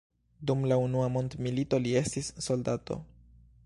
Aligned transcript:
Dum 0.51 0.63
la 0.71 0.77
unua 0.85 1.11
mondmilito 1.17 1.81
li 1.87 1.95
estis 2.03 2.35
soldato. 2.51 3.03